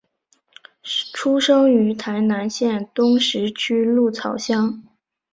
[1.13, 4.81] 出生于台南县东石区鹿草乡。